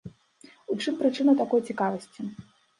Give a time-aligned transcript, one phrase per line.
[0.75, 2.21] У чым прычына такой цікавасці?